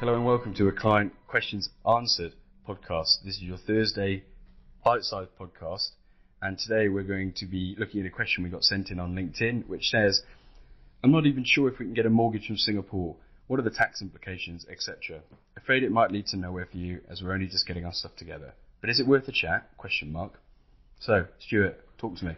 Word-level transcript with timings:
Hello 0.00 0.14
and 0.14 0.24
welcome 0.24 0.54
to 0.54 0.68
a 0.68 0.72
Client 0.72 1.12
Questions 1.26 1.70
Answered 1.84 2.34
podcast. 2.68 3.24
This 3.24 3.34
is 3.34 3.42
your 3.42 3.56
Thursday 3.56 4.22
bite-sized 4.84 5.30
podcast, 5.36 5.88
and 6.40 6.56
today 6.56 6.88
we're 6.88 7.02
going 7.02 7.32
to 7.38 7.46
be 7.46 7.74
looking 7.76 8.02
at 8.02 8.06
a 8.06 8.10
question 8.10 8.44
we 8.44 8.48
got 8.48 8.62
sent 8.62 8.92
in 8.92 9.00
on 9.00 9.16
LinkedIn, 9.16 9.66
which 9.66 9.88
says, 9.88 10.22
"I'm 11.02 11.10
not 11.10 11.26
even 11.26 11.42
sure 11.44 11.68
if 11.68 11.80
we 11.80 11.84
can 11.84 11.94
get 11.94 12.06
a 12.06 12.10
mortgage 12.10 12.46
from 12.46 12.58
Singapore. 12.58 13.16
What 13.48 13.58
are 13.58 13.64
the 13.64 13.70
tax 13.70 14.00
implications, 14.00 14.64
etc. 14.70 15.20
Afraid 15.56 15.82
it 15.82 15.90
might 15.90 16.12
lead 16.12 16.26
to 16.28 16.36
nowhere 16.36 16.66
for 16.70 16.76
you, 16.76 17.00
as 17.10 17.20
we're 17.20 17.34
only 17.34 17.48
just 17.48 17.66
getting 17.66 17.84
our 17.84 17.92
stuff 17.92 18.14
together. 18.14 18.54
But 18.80 18.90
is 18.90 19.00
it 19.00 19.06
worth 19.08 19.26
a 19.26 19.32
chat? 19.32 19.68
Question 19.78 20.12
mark. 20.12 20.34
So, 21.00 21.26
Stuart, 21.40 21.76
talk 21.98 22.16
to 22.18 22.24
me. 22.24 22.36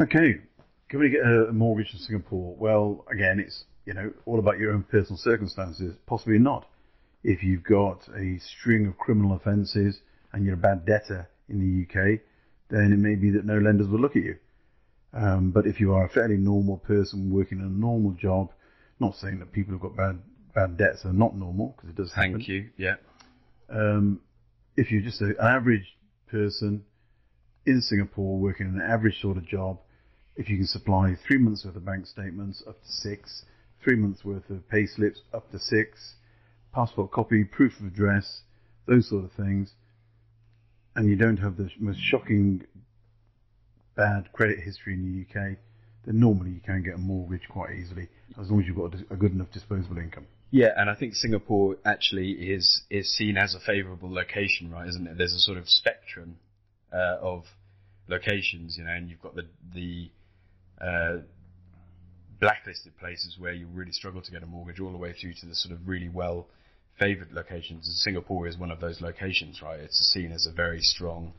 Okay, 0.00 0.40
can 0.88 1.00
we 1.00 1.10
get 1.10 1.20
a 1.20 1.52
mortgage 1.52 1.92
in 1.92 1.98
Singapore? 1.98 2.56
Well, 2.58 3.04
again, 3.12 3.40
it's 3.40 3.64
you 3.84 3.92
know 3.92 4.10
all 4.24 4.38
about 4.38 4.58
your 4.58 4.72
own 4.72 4.84
personal 4.84 5.18
circumstances. 5.18 5.98
Possibly 6.06 6.38
not. 6.38 6.66
If 7.24 7.42
you've 7.42 7.64
got 7.64 8.06
a 8.14 8.38
string 8.38 8.86
of 8.86 8.98
criminal 8.98 9.34
offences 9.34 10.00
and 10.32 10.44
you're 10.44 10.54
a 10.54 10.58
bad 10.58 10.84
debtor 10.84 11.28
in 11.48 11.58
the 11.58 11.84
UK, 11.84 12.20
then 12.68 12.92
it 12.92 12.98
may 12.98 13.14
be 13.14 13.30
that 13.30 13.44
no 13.44 13.58
lenders 13.58 13.88
will 13.88 14.00
look 14.00 14.14
at 14.14 14.22
you. 14.22 14.36
Um, 15.12 15.50
but 15.50 15.66
if 15.66 15.80
you 15.80 15.94
are 15.94 16.04
a 16.04 16.08
fairly 16.08 16.36
normal 16.36 16.78
person 16.78 17.32
working 17.32 17.60
a 17.60 17.64
normal 17.64 18.12
job, 18.12 18.52
not 19.00 19.14
saying 19.16 19.38
that 19.38 19.52
people 19.52 19.72
who've 19.72 19.80
got 19.80 19.96
bad 19.96 20.20
bad 20.54 20.76
debts 20.76 21.04
are 21.04 21.12
not 21.12 21.36
normal 21.36 21.74
because 21.76 21.90
it 21.90 21.96
does 21.96 22.12
happen. 22.12 22.34
Thank 22.34 22.48
you. 22.48 22.70
Yeah. 22.76 22.96
Um, 23.68 24.20
if 24.76 24.90
you're 24.90 25.02
just 25.02 25.20
a, 25.20 25.26
an 25.26 25.36
average 25.40 25.96
person 26.28 26.84
in 27.66 27.80
Singapore 27.80 28.38
working 28.38 28.66
an 28.66 28.80
average 28.80 29.20
sort 29.20 29.36
of 29.36 29.46
job, 29.46 29.78
if 30.36 30.48
you 30.48 30.56
can 30.56 30.66
supply 30.66 31.16
three 31.26 31.38
months 31.38 31.64
worth 31.64 31.76
of 31.76 31.84
bank 31.84 32.06
statements 32.06 32.62
up 32.68 32.80
to 32.82 32.88
six, 32.88 33.44
three 33.82 33.96
months 33.96 34.24
worth 34.24 34.48
of 34.50 34.68
pay 34.68 34.86
slips 34.86 35.20
up 35.32 35.50
to 35.52 35.58
six, 35.58 36.14
passport 36.74 37.10
copy, 37.12 37.44
proof 37.44 37.78
of 37.80 37.86
address, 37.86 38.42
those 38.86 39.08
sort 39.08 39.24
of 39.24 39.32
things, 39.32 39.72
and 40.96 41.08
you 41.08 41.16
don't 41.16 41.38
have 41.38 41.56
the 41.56 41.70
most 41.78 42.00
shocking 42.00 42.64
bad 43.96 44.32
credit 44.32 44.58
history 44.60 44.94
in 44.94 45.02
the 45.02 45.40
UK, 45.40 45.56
then 46.04 46.20
normally 46.20 46.50
you 46.50 46.60
can 46.60 46.82
get 46.82 46.94
a 46.94 46.98
mortgage 46.98 47.48
quite 47.48 47.70
easily 47.74 48.08
as 48.40 48.50
long 48.50 48.60
as 48.60 48.66
you've 48.66 48.76
got 48.76 48.94
a 49.10 49.16
good 49.16 49.32
enough 49.32 49.50
disposable 49.52 49.98
income. 49.98 50.26
Yeah, 50.50 50.72
and 50.76 50.88
I 50.88 50.94
think 50.94 51.14
Singapore 51.14 51.76
actually 51.84 52.30
is 52.30 52.82
is 52.90 53.12
seen 53.16 53.36
as 53.36 53.54
a 53.54 53.60
favourable 53.60 54.12
location, 54.12 54.70
right? 54.70 54.88
Isn't 54.88 55.06
it? 55.06 55.18
There's 55.18 55.34
a 55.34 55.40
sort 55.40 55.58
of 55.58 55.68
spectrum 55.68 56.36
uh, 56.92 57.16
of 57.20 57.44
locations, 58.08 58.76
you 58.78 58.84
know, 58.84 58.90
and 58.90 59.08
you've 59.08 59.22
got 59.22 59.34
the 59.34 59.46
the 59.74 60.10
uh, 60.80 61.22
blacklisted 62.44 62.94
places 62.98 63.36
where 63.38 63.54
you 63.54 63.66
really 63.72 63.90
struggle 63.90 64.20
to 64.20 64.30
get 64.30 64.42
a 64.42 64.46
mortgage, 64.46 64.78
all 64.78 64.92
the 64.92 64.98
way 64.98 65.14
through 65.14 65.32
to 65.32 65.46
the 65.46 65.54
sort 65.54 65.72
of 65.72 65.88
really 65.88 66.10
well 66.10 66.46
favoured 66.98 67.32
locations. 67.32 67.86
And 67.86 67.96
Singapore 67.96 68.46
is 68.46 68.58
one 68.58 68.70
of 68.70 68.80
those 68.80 69.00
locations, 69.00 69.62
right? 69.62 69.80
It's 69.80 69.98
seen 70.12 70.30
as 70.30 70.46
a 70.46 70.52
very 70.52 70.80
strong 70.80 71.32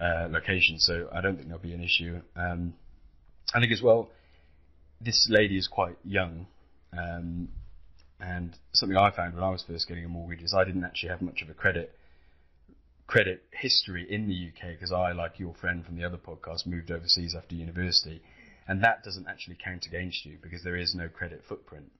uh, 0.00 0.28
location, 0.30 0.78
so 0.78 1.08
I 1.12 1.20
don't 1.20 1.34
think 1.34 1.48
there'll 1.48 1.60
be 1.60 1.72
an 1.72 1.82
issue. 1.82 2.20
Um, 2.36 2.74
I 3.52 3.58
think 3.58 3.72
as 3.72 3.82
well, 3.82 4.10
this 5.00 5.26
lady 5.28 5.58
is 5.58 5.66
quite 5.66 5.96
young. 6.04 6.46
Um, 6.96 7.48
and 8.20 8.56
something 8.72 8.96
I 8.96 9.10
found 9.10 9.34
when 9.34 9.42
I 9.42 9.50
was 9.50 9.64
first 9.66 9.88
getting 9.88 10.04
a 10.04 10.08
mortgage 10.08 10.42
is 10.42 10.54
I 10.54 10.62
didn't 10.62 10.84
actually 10.84 11.08
have 11.08 11.20
much 11.20 11.42
of 11.42 11.50
a 11.50 11.54
credit 11.54 11.92
credit 13.08 13.42
history 13.50 14.06
in 14.08 14.28
the 14.28 14.50
UK 14.50 14.74
because 14.74 14.92
I, 14.92 15.12
like 15.12 15.40
your 15.40 15.54
friend 15.54 15.84
from 15.84 15.96
the 15.96 16.04
other 16.04 16.18
podcast, 16.18 16.66
moved 16.66 16.92
overseas 16.92 17.34
after 17.34 17.56
university, 17.56 18.20
and 18.68 18.84
that 18.84 19.02
doesn't 19.02 19.26
actually 19.26 19.56
count 19.62 19.86
against 19.86 20.24
you 20.26 20.36
because 20.42 20.62
there 20.62 20.76
is 20.76 20.94
no 20.94 21.08
credit 21.08 21.42
footprint. 21.48 21.90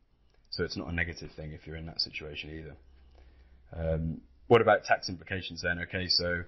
So 0.51 0.65
it's 0.65 0.77
not 0.77 0.89
a 0.89 0.93
negative 0.93 1.31
thing 1.35 1.53
if 1.53 1.67
you're 1.67 1.77
in 1.77 1.87
that 1.87 2.01
situation 2.01 2.51
either. 2.51 2.77
Um, 3.77 4.21
what 4.47 4.61
about 4.61 4.85
tax 4.85 5.09
implications 5.09 5.63
then? 5.63 5.79
Okay, 5.81 6.07
so 6.09 6.43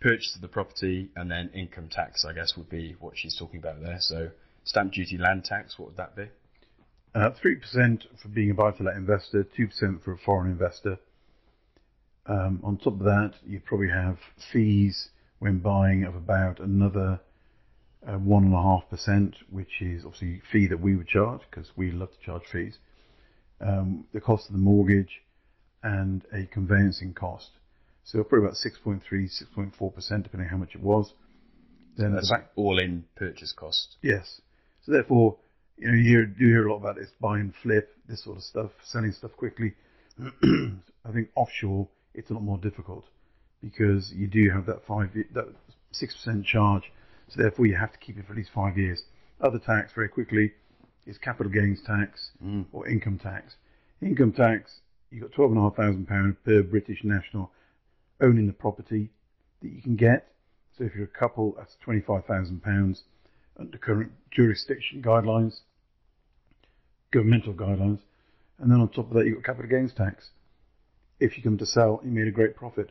purchase 0.00 0.34
of 0.34 0.40
the 0.40 0.48
property 0.48 1.10
and 1.14 1.30
then 1.30 1.50
income 1.54 1.88
tax, 1.90 2.24
I 2.24 2.32
guess, 2.32 2.54
would 2.56 2.68
be 2.68 2.96
what 3.00 3.16
she's 3.16 3.36
talking 3.38 3.58
about 3.58 3.82
there. 3.82 3.98
So 4.00 4.30
stamp 4.64 4.92
duty, 4.92 5.18
land 5.18 5.44
tax, 5.44 5.78
what 5.78 5.88
would 5.88 5.96
that 5.98 6.16
be? 6.16 6.28
Uh, 7.14 7.30
3% 7.30 8.02
for 8.20 8.28
being 8.28 8.50
a 8.50 8.54
buy-to-let 8.54 8.96
investor, 8.96 9.46
2% 9.56 10.02
for 10.02 10.12
a 10.12 10.18
foreign 10.18 10.50
investor. 10.50 10.98
Um, 12.26 12.60
on 12.64 12.78
top 12.78 12.94
of 12.94 13.00
that, 13.00 13.34
you 13.46 13.60
probably 13.60 13.90
have 13.90 14.18
fees 14.52 15.10
when 15.38 15.58
buying 15.58 16.04
of 16.04 16.14
about 16.14 16.58
another 16.58 17.20
uh, 18.06 18.12
1.5%, 18.12 19.34
which 19.50 19.80
is 19.80 20.04
obviously 20.04 20.36
a 20.36 20.52
fee 20.52 20.66
that 20.66 20.80
we 20.80 20.96
would 20.96 21.08
charge 21.08 21.40
because 21.50 21.70
we 21.76 21.90
love 21.90 22.10
to 22.10 22.18
charge 22.24 22.42
fees. 22.50 22.78
Um, 23.60 24.04
the 24.12 24.20
cost 24.20 24.48
of 24.48 24.52
the 24.52 24.58
mortgage 24.60 25.22
and 25.82 26.24
a 26.32 26.46
conveyancing 26.46 27.14
cost. 27.14 27.50
So 28.04 28.22
probably 28.22 28.46
about 28.46 28.56
6.3, 28.56 29.00
6.4%, 29.10 30.22
depending 30.22 30.40
on 30.40 30.48
how 30.48 30.56
much 30.56 30.74
it 30.74 30.82
was. 30.82 31.14
Then 31.96 32.10
so 32.10 32.14
that's 32.14 32.28
the 32.28 32.34
back, 32.34 32.50
all 32.56 32.78
in 32.78 33.04
purchase 33.16 33.52
cost. 33.52 33.96
Yes. 34.02 34.40
So 34.82 34.92
therefore, 34.92 35.36
you 35.78 35.88
know, 35.88 35.94
you 35.94 36.02
hear, 36.02 36.34
you 36.38 36.46
hear 36.48 36.66
a 36.66 36.72
lot 36.72 36.80
about 36.80 36.96
this 36.96 37.10
buy 37.20 37.38
and 37.38 37.54
flip, 37.62 37.96
this 38.08 38.24
sort 38.24 38.36
of 38.36 38.42
stuff, 38.42 38.70
selling 38.84 39.12
stuff 39.12 39.32
quickly. 39.36 39.74
I 40.22 41.12
think 41.12 41.28
offshore 41.34 41.88
it's 42.14 42.30
a 42.30 42.34
lot 42.34 42.42
more 42.42 42.58
difficult 42.58 43.04
because 43.60 44.12
you 44.14 44.26
do 44.26 44.50
have 44.50 44.66
that 44.66 44.86
five 44.86 45.10
that 45.34 45.52
six 45.90 46.14
percent 46.14 46.46
charge, 46.46 46.92
so 47.28 47.40
therefore 47.40 47.66
you 47.66 47.76
have 47.76 47.92
to 47.92 47.98
keep 47.98 48.18
it 48.18 48.26
for 48.26 48.32
at 48.32 48.38
least 48.38 48.50
five 48.54 48.78
years. 48.78 49.04
Other 49.40 49.58
tax 49.58 49.92
very 49.94 50.08
quickly 50.08 50.52
is 51.06 51.18
capital 51.18 51.52
gains 51.52 51.80
tax 51.82 52.30
mm. 52.42 52.64
or 52.72 52.88
income 52.88 53.18
tax. 53.18 53.56
Income 54.00 54.32
tax 54.32 54.80
you've 55.10 55.22
got 55.22 55.32
twelve 55.32 55.50
and 55.52 55.58
a 55.58 55.62
half 55.62 55.76
thousand 55.76 56.06
pounds 56.06 56.36
per 56.44 56.62
British 56.62 57.04
national 57.04 57.50
owning 58.20 58.46
the 58.46 58.52
property 58.52 59.10
that 59.62 59.68
you 59.68 59.82
can 59.82 59.96
get. 59.96 60.32
So 60.76 60.84
if 60.84 60.94
you're 60.94 61.04
a 61.04 61.18
couple, 61.18 61.54
that's 61.56 61.76
twenty 61.82 62.00
five 62.00 62.24
thousand 62.26 62.62
pounds 62.62 63.02
under 63.58 63.78
current 63.78 64.12
jurisdiction 64.30 65.02
guidelines, 65.02 65.60
governmental 67.12 67.54
guidelines. 67.54 68.00
And 68.58 68.70
then 68.70 68.80
on 68.80 68.88
top 68.88 69.08
of 69.08 69.14
that, 69.14 69.26
you've 69.26 69.42
got 69.42 69.44
capital 69.44 69.70
gains 69.70 69.92
tax. 69.92 70.30
If 71.20 71.36
you 71.36 71.42
come 71.42 71.58
to 71.58 71.66
sell, 71.66 72.00
you 72.04 72.10
made 72.10 72.26
a 72.26 72.32
great 72.32 72.56
profit. 72.56 72.90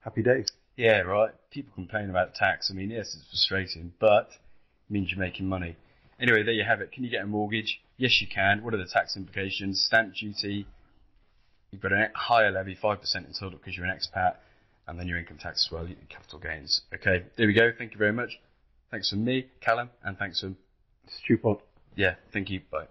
Happy 0.00 0.22
days. 0.22 0.46
Yeah, 0.76 1.00
right. 1.00 1.32
People 1.50 1.72
complain 1.74 2.10
about 2.10 2.34
tax. 2.34 2.70
I 2.70 2.74
mean, 2.74 2.90
yes, 2.90 3.14
it's 3.14 3.28
frustrating, 3.30 3.92
but 3.98 4.28
it 4.28 4.92
means 4.92 5.10
you're 5.10 5.20
making 5.20 5.48
money. 5.48 5.76
Anyway, 6.20 6.42
there 6.42 6.54
you 6.54 6.64
have 6.64 6.80
it. 6.80 6.92
Can 6.92 7.04
you 7.04 7.10
get 7.10 7.22
a 7.22 7.26
mortgage? 7.26 7.80
Yes, 7.96 8.20
you 8.20 8.26
can. 8.26 8.62
What 8.62 8.74
are 8.74 8.78
the 8.78 8.86
tax 8.86 9.16
implications? 9.16 9.82
Stamp 9.86 10.14
duty. 10.14 10.66
You've 11.70 11.82
got 11.82 11.92
a 11.92 12.10
higher 12.14 12.50
levy, 12.50 12.76
5% 12.76 13.16
in 13.16 13.32
total 13.38 13.58
because 13.58 13.76
you're 13.76 13.86
an 13.86 13.96
expat, 13.96 14.36
and 14.86 14.98
then 14.98 15.08
your 15.08 15.18
income 15.18 15.38
tax 15.38 15.66
as 15.66 15.72
well, 15.72 15.86
capital 16.08 16.38
gains. 16.38 16.82
Okay, 16.94 17.24
there 17.36 17.46
we 17.46 17.54
go. 17.54 17.70
Thank 17.76 17.92
you 17.92 17.98
very 17.98 18.12
much. 18.12 18.38
Thanks 18.90 19.10
from 19.10 19.24
me, 19.24 19.46
Callum, 19.60 19.90
and 20.04 20.16
thanks 20.16 20.40
from 20.40 20.56
Stupid. 21.08 21.58
Yeah, 21.96 22.14
thank 22.32 22.50
you. 22.50 22.60
Bye. 22.70 22.86